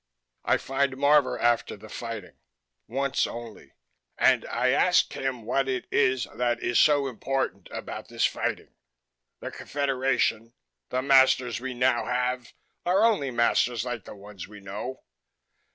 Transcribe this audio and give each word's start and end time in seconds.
I 0.43 0.57
find 0.57 0.93
Marvor 0.97 1.37
after 1.39 1.77
the 1.77 1.87
fighting, 1.87 2.39
once 2.87 3.27
only, 3.27 3.73
and 4.17 4.47
I 4.47 4.69
ask 4.69 5.13
him 5.13 5.43
what 5.43 5.67
it 5.69 5.85
is 5.91 6.25
that 6.35 6.59
is 6.59 6.79
so 6.79 7.05
important 7.07 7.67
about 7.69 8.07
this 8.07 8.25
fighting. 8.25 8.73
The 9.41 9.51
Confederation 9.51 10.53
the 10.89 11.03
masters 11.03 11.59
we 11.59 11.75
now 11.75 12.05
have 12.05 12.51
are 12.83 13.05
only 13.05 13.29
masters 13.29 13.85
like 13.85 14.05
the 14.05 14.15
ones 14.15 14.47
we 14.47 14.59
know. 14.59 15.03